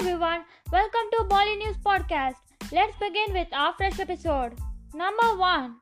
everyone, 0.00 0.44
welcome 0.70 1.06
to 1.10 1.24
Bolly 1.24 1.56
News 1.56 1.76
Podcast. 1.84 2.36
Let's 2.70 2.96
begin 2.98 3.32
with 3.32 3.48
our 3.52 3.74
fresh 3.76 3.98
episode. 3.98 4.52
Number 4.94 5.36
1 5.36 5.74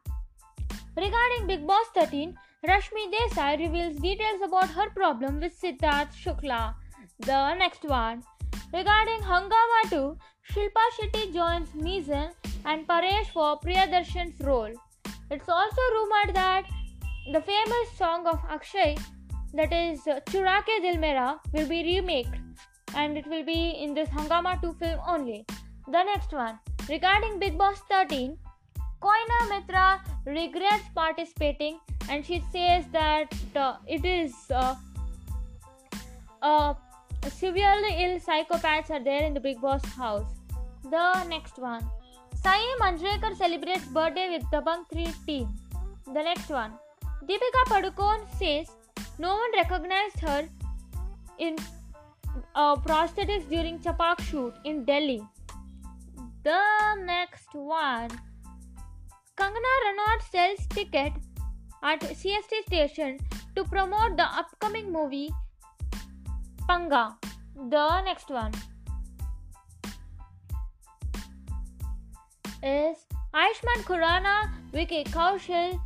Regarding 0.96 1.46
Bigg 1.46 1.67
Boss 1.67 1.87
13, 1.95 2.35
Rashmi 2.67 3.13
Desai 3.13 3.58
reveals 3.58 3.97
details 3.97 4.40
about 4.42 4.71
her 4.71 4.88
problem 4.88 5.38
with 5.40 5.60
Siddharth 5.60 6.15
Shukla. 6.15 6.74
The 7.19 7.54
next 7.56 7.85
one 7.85 8.22
Regarding 8.72 9.21
Hungama 9.21 9.90
2, 9.90 10.17
Shilpa 10.51 10.87
Shetty 10.96 11.35
joins 11.35 11.69
Meezaan 11.72 12.30
and 12.64 12.88
Paresh 12.88 13.26
for 13.35 13.60
Priyadarshan's 13.60 14.40
role. 14.40 14.72
It's 15.30 15.48
also 15.51 15.83
rumored 15.92 16.34
that 16.34 16.64
the 17.33 17.42
famous 17.42 17.98
song 17.98 18.27
of 18.27 18.41
Akshay, 18.48 18.96
that 19.52 19.74
is 19.74 20.01
Chura 20.30 20.62
Ke 20.62 20.80
Dil 20.80 20.96
Mera, 20.96 21.38
will 21.52 21.69
be 21.69 21.84
remade 21.84 22.33
and 22.96 23.16
it 23.16 23.27
will 23.27 23.45
be 23.45 23.60
in 23.84 23.95
this 23.95 24.09
Hungama 24.09 24.60
2 24.60 24.73
film 24.80 25.00
only. 25.06 25.45
The 25.88 26.02
next 26.02 26.32
one, 26.32 26.59
regarding 26.88 27.38
Bigg 27.38 27.59
Boss 27.59 27.80
13, 27.91 28.36
Koina 29.02 29.41
Mitra 29.50 30.02
regrets 30.24 30.88
participating 30.95 31.78
and 32.09 32.24
she 32.24 32.42
says 32.50 32.86
that 32.92 33.32
uh, 33.55 33.77
it 33.86 34.05
is 34.05 34.34
uh, 34.50 34.74
uh, 36.42 36.74
severely 37.28 37.92
ill 38.05 38.19
psychopaths 38.19 38.91
are 38.91 39.05
there 39.05 39.24
in 39.24 39.34
the 39.34 39.41
Bigg 39.41 39.60
Boss 39.60 39.84
house. 39.84 40.33
The 40.91 41.24
next 41.24 41.58
one, 41.58 41.84
Sai 42.42 42.60
Manjrekar 42.80 43.36
celebrates 43.36 43.84
birthday 43.86 44.28
with 44.30 44.44
Dabangg 44.52 44.88
3 44.92 45.12
team. 45.27 45.48
The 46.06 46.22
next 46.22 46.48
one, 46.48 46.72
Deepika 47.28 47.62
Padukone 47.66 48.24
says 48.38 48.69
no 49.19 49.34
one 49.34 49.52
recognized 49.56 50.20
her 50.20 50.48
in 51.39 51.56
uh, 52.55 52.77
prosthetics 52.77 53.48
during 53.48 53.79
Chhapaak 53.79 54.20
shoot 54.20 54.55
in 54.65 54.84
Delhi. 54.84 55.23
The 56.45 56.61
next 57.05 57.55
one, 57.55 58.11
Kangana 59.37 59.73
Ranaut 59.84 60.23
sells 60.31 60.67
ticket 60.69 61.12
at 61.83 62.01
CST 62.01 62.62
station 62.67 63.19
to 63.55 63.64
promote 63.64 64.17
the 64.17 64.25
upcoming 64.25 64.92
movie 64.92 65.31
Panga. 66.69 67.17
The 67.70 68.01
next 68.03 68.31
one 68.31 68.53
is 72.62 72.97
Ayushmann 73.34 73.83
Khurrana, 73.84 74.51
Vicky 74.73 75.05
Kaushal, 75.05 75.81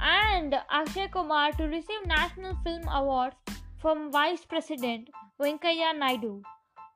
and 0.00 0.54
Akshay 0.70 1.08
Kumar 1.08 1.52
to 1.52 1.64
receive 1.64 2.06
National 2.06 2.56
Film 2.64 2.86
Awards 2.88 3.36
from 3.78 4.10
Vice 4.10 4.44
President 4.44 5.08
Venkaiah 5.38 5.94
Naidu. 5.94 6.42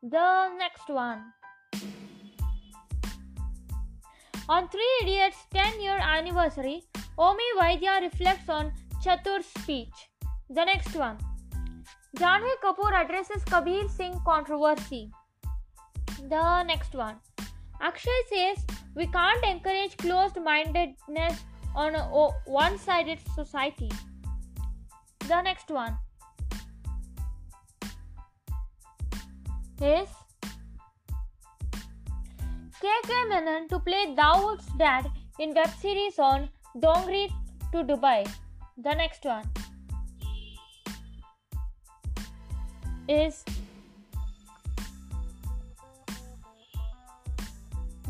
The 0.02 0.48
next 0.56 0.88
one. 0.88 1.24
On 4.48 4.66
Three 4.68 4.92
Idiots' 5.02 5.44
10 5.52 5.78
year 5.78 5.98
anniversary, 6.00 6.84
Omi 7.18 7.44
Vaidya 7.58 8.00
reflects 8.00 8.48
on 8.48 8.72
Chatur's 9.02 9.44
speech. 9.44 10.08
The 10.48 10.64
next 10.64 10.96
one. 10.96 11.18
Janhvi 12.16 12.54
Kapoor 12.64 12.92
addresses 13.04 13.44
Kabir 13.44 13.86
Singh 13.88 14.18
controversy. 14.24 15.10
The 16.30 16.62
next 16.62 16.94
one. 16.94 17.16
Akshay 17.82 18.20
says 18.32 18.64
we 18.94 19.06
can't 19.08 19.44
encourage 19.44 19.98
closed 19.98 20.40
mindedness 20.42 21.44
on 21.76 21.94
a 21.94 22.04
one 22.46 22.78
sided 22.78 23.18
society. 23.34 23.90
The 25.28 25.42
next 25.42 25.70
one 25.70 25.98
is 29.80 30.08
KK 32.82 33.28
Menon 33.28 33.68
to 33.68 33.78
play 33.78 34.14
Dawood's 34.14 34.66
dad 34.78 35.10
in 35.38 35.54
web 35.54 35.70
series 35.80 36.18
on 36.18 36.50
Dongri 36.76 37.28
to 37.72 37.84
Dubai. 37.84 38.28
The 38.76 38.94
next 38.94 39.24
one 39.24 39.44
is 43.08 43.44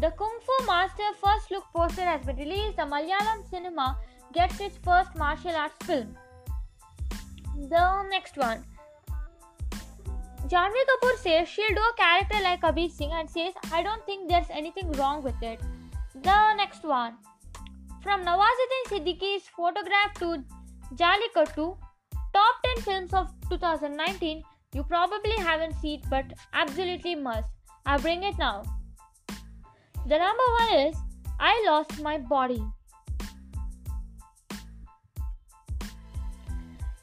The 0.00 0.10
Kung 0.18 0.38
Fu 0.44 0.66
Master 0.66 1.12
first 1.22 1.50
look 1.50 1.64
poster 1.74 2.02
has 2.02 2.24
been 2.24 2.36
released. 2.36 2.76
The 2.78 2.82
Malayalam 2.82 3.48
cinema 3.48 3.96
gets 4.32 4.58
its 4.58 4.76
first 4.78 5.14
martial 5.14 5.54
arts 5.54 5.86
film. 5.86 6.16
The 7.68 8.02
next 8.10 8.36
one. 8.36 8.64
Janhvi 10.50 10.80
Kapoor 10.88 11.16
says 11.16 11.48
she'll 11.48 11.76
do 11.76 11.80
a 11.80 11.94
character 11.96 12.38
like 12.42 12.60
Kabir 12.60 12.88
Singh 12.88 13.12
and 13.12 13.30
says, 13.30 13.52
I 13.72 13.84
don't 13.84 14.04
think 14.04 14.28
there's 14.28 14.50
anything 14.50 14.90
wrong 14.92 15.22
with 15.22 15.40
it. 15.40 15.60
The 16.24 16.54
next 16.54 16.82
one. 16.82 17.14
From 18.02 18.24
Nawazuddin 18.24 18.88
Siddiqui's 18.88 19.44
photograph 19.56 20.14
to 20.14 20.42
Jallikattu, 20.96 21.76
top 22.34 22.62
10 22.64 22.82
films 22.82 23.14
of 23.14 23.30
2019, 23.48 24.42
you 24.74 24.82
probably 24.82 25.36
haven't 25.36 25.74
seen 25.80 26.02
but 26.10 26.24
absolutely 26.52 27.14
must. 27.14 27.48
I 27.86 27.98
bring 27.98 28.24
it 28.24 28.36
now. 28.36 28.64
The 30.08 30.18
number 30.18 30.48
one 30.58 30.78
is 30.80 30.96
I 31.38 31.64
Lost 31.64 32.02
My 32.02 32.18
Body. 32.18 32.60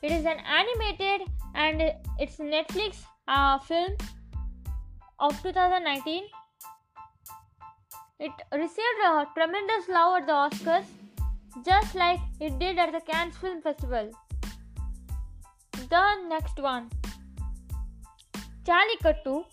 It 0.01 0.11
is 0.11 0.25
an 0.25 0.39
animated 0.39 1.29
and 1.55 1.93
it's 2.19 2.35
Netflix 2.37 3.05
uh, 3.27 3.59
film 3.59 3.95
of 5.19 5.41
2019. 5.43 6.23
It 8.19 8.31
received 8.51 9.01
a 9.05 9.27
tremendous 9.35 9.87
love 9.89 10.21
at 10.21 10.27
the 10.27 10.33
Oscars, 10.33 10.85
just 11.65 11.95
like 11.95 12.19
it 12.39 12.57
did 12.59 12.77
at 12.77 12.91
the 12.91 13.01
Cannes 13.01 13.37
Film 13.37 13.61
Festival. 13.61 14.11
The 15.89 16.05
next 16.27 16.59
one, 16.59 16.89
Charlie 18.65 18.97
Jallikattu 19.03 19.45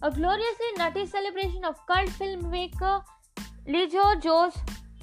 a 0.00 0.10
gloriously 0.10 0.66
nutty 0.76 1.04
celebration 1.06 1.64
of 1.64 1.74
cult 1.86 2.08
filmmaker 2.18 3.02
Lijo 3.66 4.04
Jose 4.22 4.58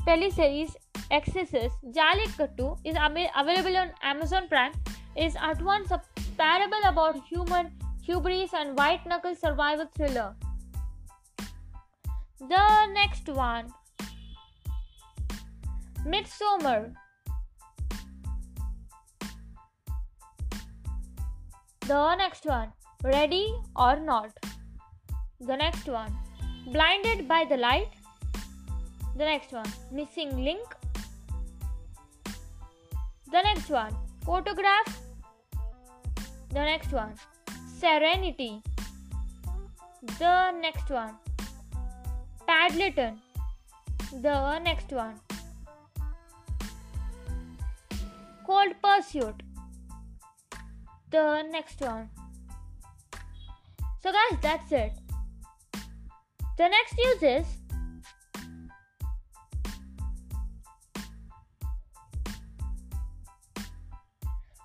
teleseries 0.07 0.75
Exorcist 1.11 1.75
Jallikattu 1.97 2.77
is 2.83 2.95
available 3.35 3.77
on 3.77 3.91
Amazon 4.01 4.47
Prime. 4.47 4.71
Is 5.15 5.35
at 5.39 5.61
once 5.61 5.91
a 5.91 6.01
parable 6.37 6.83
about 6.85 7.17
human 7.27 7.71
hubris 8.05 8.53
and 8.53 8.77
white 8.77 9.05
knuckle 9.05 9.35
survival 9.35 9.87
thriller. 9.95 10.35
The 12.39 12.85
next 12.93 13.27
one 13.27 13.73
Midsummer. 16.05 16.93
The 21.87 22.15
next 22.15 22.45
one 22.45 22.71
Ready 23.03 23.55
or 23.75 23.95
Not. 23.99 24.31
The 25.39 25.55
next 25.55 25.87
one, 25.87 26.11
blinded 26.71 27.27
by 27.27 27.45
the 27.45 27.57
light. 27.57 27.89
The 29.15 29.25
next 29.25 29.51
one, 29.51 29.71
missing 29.91 30.43
link. 30.43 30.75
The 33.31 33.41
next 33.41 33.69
one, 33.69 33.95
photograph. 34.25 35.01
The 36.49 36.65
next 36.71 36.91
one, 36.91 37.13
serenity. 37.79 38.61
The 40.19 40.51
next 40.61 40.89
one, 40.89 41.15
Paddleton. 42.47 43.19
The 44.21 44.59
next 44.59 44.91
one, 44.91 45.15
cold 48.45 48.73
pursuit. 48.83 49.43
The 51.11 51.43
next 51.51 51.81
one. 51.81 52.09
So, 54.01 54.11
guys, 54.11 54.39
that's 54.41 54.71
it. 54.71 54.93
The 56.57 56.69
next 56.69 56.95
news 56.97 57.23
is 57.23 57.45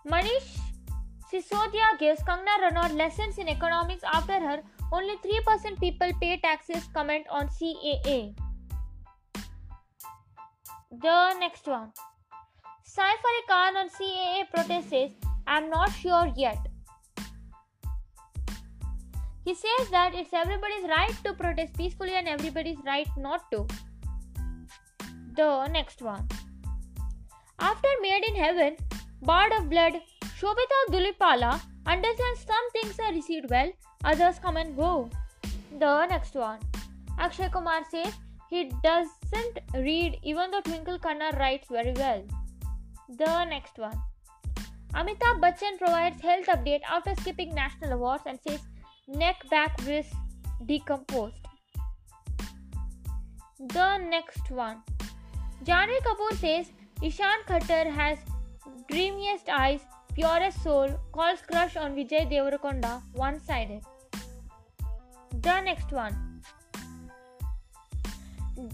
Manish 0.06 0.59
Sisodia 1.30 1.96
gives 1.98 2.22
Kangna 2.24 2.54
Ranaut 2.60 2.96
lessons 2.96 3.38
in 3.38 3.48
economics 3.48 4.02
after 4.02 4.40
her 4.40 4.62
only 4.92 5.14
3% 5.18 5.78
people 5.78 6.10
pay 6.20 6.38
taxes 6.38 6.88
comment 6.92 7.24
on 7.30 7.46
CAA. 7.48 8.34
The 10.90 11.34
next 11.38 11.68
one. 11.68 11.92
Saif 12.84 13.28
Ali 13.30 13.44
Khan 13.48 13.76
on 13.76 13.88
CAA 13.90 14.50
protest 14.52 14.90
says, 14.90 15.12
I'm 15.46 15.70
not 15.70 15.92
sure 15.92 16.32
yet. 16.36 16.58
He 19.44 19.54
says 19.54 19.88
that 19.90 20.14
it's 20.14 20.32
everybody's 20.32 20.88
right 20.88 21.14
to 21.24 21.32
protest 21.34 21.74
peacefully 21.76 22.14
and 22.14 22.26
everybody's 22.26 22.78
right 22.84 23.08
not 23.16 23.50
to. 23.52 23.68
The 25.36 25.68
next 25.68 26.02
one. 26.02 26.28
After 27.60 27.88
Made 28.02 28.24
in 28.26 28.34
Heaven, 28.34 28.76
Bard 29.22 29.52
of 29.52 29.68
Blood, 29.68 30.00
Sobhita 30.40 30.78
Dhulipala 30.90 31.60
understands 31.86 32.46
some 32.46 32.70
things 32.72 32.98
are 32.98 33.12
received 33.12 33.50
well, 33.50 33.70
others 34.02 34.38
come 34.38 34.56
and 34.56 34.74
go. 34.74 35.10
The 35.78 36.06
next 36.06 36.34
one. 36.34 36.58
Akshay 37.18 37.50
Kumar 37.50 37.82
says 37.90 38.14
he 38.48 38.72
doesn't 38.82 39.58
read 39.74 40.18
even 40.22 40.50
though 40.50 40.62
Twinkle 40.62 40.98
Khanna 40.98 41.38
writes 41.38 41.68
very 41.70 41.92
well. 41.92 42.24
The 43.18 43.44
next 43.44 43.78
one. 43.78 44.00
Amitabh 44.94 45.40
Bachchan 45.40 45.78
provides 45.78 46.20
health 46.22 46.46
update 46.46 46.80
after 46.90 47.14
skipping 47.16 47.54
national 47.54 47.92
awards 47.92 48.22
and 48.24 48.38
says 48.48 48.60
neck 49.06 49.36
back 49.50 49.78
wrist 49.86 50.14
decomposed. 50.64 51.46
The 53.58 53.98
next 53.98 54.50
one. 54.50 54.78
Janhvi 55.64 56.00
Kapoor 56.08 56.34
says 56.38 56.72
Ishaan 57.02 57.44
Khatter 57.46 57.90
has 57.92 58.18
dreamiest 58.88 59.48
eyes, 59.48 59.80
purest 60.14 60.62
soul, 60.62 60.88
calls 61.12 61.40
crush 61.42 61.76
on 61.76 61.94
Vijay 61.94 62.30
Deverakonda 62.30 63.02
one-sided. 63.12 63.82
The 65.42 65.60
next 65.60 65.92
one. 65.92 66.42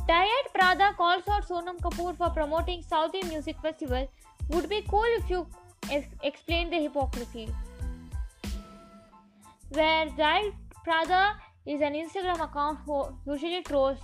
Diet 0.09 0.49
Prada 0.53 0.95
calls 0.97 1.29
out 1.29 1.47
Sonam 1.47 1.79
Kapoor 1.81 2.17
for 2.17 2.31
promoting 2.31 2.83
Saudi 2.83 3.23
Music 3.29 3.57
Festival. 3.63 4.09
Would 4.49 4.69
be 4.69 4.83
cool 4.89 5.05
if 5.05 5.31
you 5.31 5.47
explain 6.23 6.71
the 6.71 6.81
hypocrisy. 6.83 7.49
Where 9.69 10.07
Diet 10.17 10.55
Prada 10.83 11.37
is 11.67 11.81
an 11.81 11.95
Instagram 11.95 12.41
account 12.41 12.79
who 12.85 13.07
usually 13.27 13.63
trolls 13.63 13.99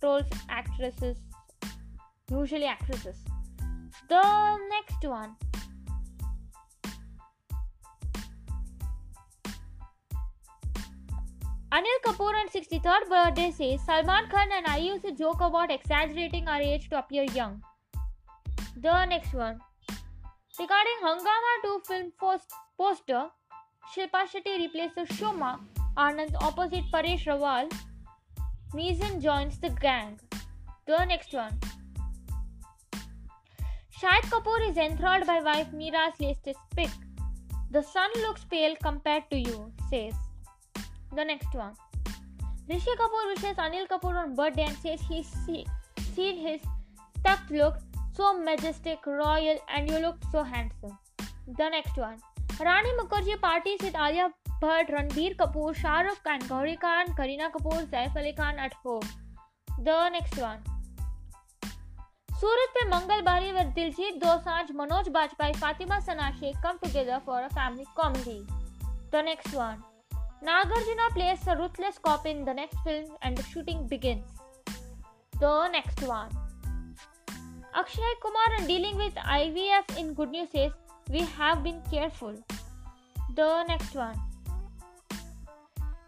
trolls 0.00 0.26
actresses, 0.48 1.18
usually 2.30 2.64
actresses. 2.64 3.16
The 4.12 4.58
next 4.68 5.04
one. 5.08 5.36
Anil 11.72 12.00
Kapoor 12.04 12.34
on 12.40 12.50
63rd 12.50 13.08
birthday 13.08 13.50
says 13.50 13.80
Salman 13.86 14.28
Khan 14.28 14.52
and 14.58 14.66
I 14.66 14.76
used 14.76 15.06
to 15.06 15.12
joke 15.12 15.40
about 15.40 15.70
exaggerating 15.70 16.46
our 16.46 16.60
age 16.60 16.90
to 16.90 16.98
appear 16.98 17.22
young. 17.22 17.62
The 18.76 19.06
next 19.06 19.32
one. 19.32 19.58
Regarding 20.60 21.02
Hungama 21.08 21.56
2 21.64 21.80
film 21.88 22.12
post- 22.20 22.52
poster, 22.76 23.24
Shilpa 23.94 24.26
Shetty 24.34 24.58
replaces 24.66 25.16
Shoma 25.18 25.58
Anand 25.96 26.34
opposite 26.42 26.84
Paresh 26.92 27.28
Rawal. 27.32 27.72
Meezaan 28.74 29.22
joins 29.22 29.58
the 29.58 29.70
gang. 29.70 30.18
The 30.86 31.06
next 31.06 31.32
one. 31.32 31.71
Shahid 34.02 34.24
Kapoor 34.30 34.68
is 34.68 34.76
enthralled 34.78 35.28
by 35.28 35.40
wife 35.42 35.72
Mira's 35.72 36.18
latest 36.18 36.58
pic. 36.74 36.90
The 37.70 37.82
sun 37.82 38.10
looks 38.22 38.44
pale 38.44 38.74
compared 38.82 39.30
to 39.30 39.38
you, 39.38 39.72
says. 39.90 40.14
The 41.14 41.24
next 41.24 41.54
one. 41.54 41.74
Rishi 42.68 42.96
Kapoor 43.02 43.28
wishes 43.28 43.60
Anil 43.66 43.86
Kapoor 43.86 44.16
on 44.22 44.34
birthday 44.34 44.64
and 44.64 44.76
says 44.78 45.00
he's 45.08 45.28
see, 45.46 45.64
seen 46.16 46.36
his 46.36 46.60
tucked 47.24 47.52
look 47.52 47.76
so 48.16 48.36
majestic, 48.36 49.06
royal, 49.06 49.60
and 49.72 49.88
you 49.88 50.00
look 50.00 50.16
so 50.32 50.42
handsome. 50.42 50.98
The 51.46 51.68
next 51.68 51.96
one. 51.96 52.18
Rani 52.58 52.90
Mukherjee 52.98 53.40
parties 53.40 53.78
with 53.82 53.94
Alia 53.94 54.32
Bhatt, 54.60 54.90
Ranbir 54.90 55.36
Kapoor, 55.36 55.76
Shah 55.76 56.00
Rukh 56.00 56.24
Khan, 56.24 56.40
Gauri 56.48 56.76
Khan, 56.76 57.14
Kareena 57.14 57.52
Kapoor, 57.52 57.86
Saif 57.86 58.16
Ali 58.16 58.32
Khan 58.32 58.58
at 58.58 58.74
home. 58.82 59.08
The 59.78 60.08
next 60.08 60.36
one. 60.38 60.58
सूरज 62.42 62.68
पे 62.68 62.84
मंगल 62.88 63.20
बारी 63.22 63.50
with 63.52 63.62
Diljit, 63.74 64.14
Dosanjh 64.38 64.70
Manoj 64.76 65.08
Bajpayee, 65.08 65.52
Fatima 65.52 65.98
Sana, 66.00 66.30
Shaikh 66.30 66.56
come 66.62 66.78
together 66.78 67.18
for 67.18 67.42
a 67.42 67.48
family 67.48 67.84
comedy 67.96 68.38
the 69.12 69.22
next 69.24 69.54
one 69.54 69.82
Nagarjuna 70.44 71.08
plays 71.14 71.48
a 71.48 71.52
ruthless 71.52 71.98
cop 71.98 72.26
in 72.26 72.44
the 72.44 72.54
next 72.56 72.78
film 72.78 73.16
and 73.24 73.38
the 73.38 73.42
shooting 73.42 73.84
begins 73.88 74.40
the 75.34 75.52
next 75.72 76.02
one 76.02 76.34
Akshay 77.74 78.14
Kumar 78.22 78.56
dealing 78.66 78.98
with 78.98 79.18
IVF 79.26 79.96
in 79.98 80.12
good 80.14 80.30
news 80.30 80.48
says 80.48 80.72
we 81.10 81.20
have 81.36 81.62
been 81.62 81.78
careful 81.90 82.34
the 83.30 83.46
next 83.68 83.96
one 83.96 84.28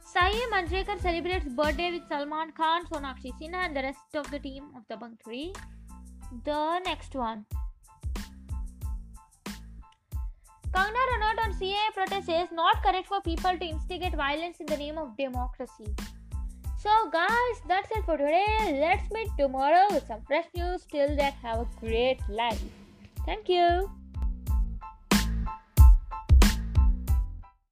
Sai 0.09 0.45
Manjrekar 0.47 0.99
celebrates 0.99 1.47
birthday 1.53 1.91
with 1.91 2.03
Salman 2.09 2.51
Khan 2.59 2.85
Sonakshi 2.85 3.33
Sinha 3.39 3.65
and 3.65 3.75
the 3.75 3.87
rest 3.87 4.17
of 4.17 4.31
the 4.31 4.43
team 4.43 4.77
of 4.77 4.93
Dabangg 4.99 5.19
three 5.25 5.53
The 6.43 6.81
next 6.81 7.15
one. 7.15 7.47
Kangna 10.75 11.03
Ranaut 11.11 11.45
on 11.45 11.53
CAA 11.53 11.93
protest 11.95 12.27
says 12.27 12.49
not 12.51 12.83
correct 12.83 13.07
for 13.07 13.21
people 13.21 13.57
to 13.57 13.65
instigate 13.65 14.15
violence 14.15 14.59
in 14.59 14.67
the 14.67 14.77
name 14.77 14.99
of 14.99 15.17
democracy. 15.17 15.95
So, 16.79 16.91
guys, 17.13 17.61
that's 17.69 17.91
it 17.93 18.05
for 18.05 18.17
today. 18.19 18.79
Let's 18.81 19.11
meet 19.13 19.29
tomorrow 19.39 19.87
with 19.91 20.07
some 20.09 20.23
fresh 20.27 20.47
news. 20.55 20.85
Till 20.91 21.17
then, 21.17 21.33
have 21.43 21.61
a 21.61 21.69
great 21.81 22.21
life. 22.29 22.63
Thank 23.25 23.49
you. 23.49 23.91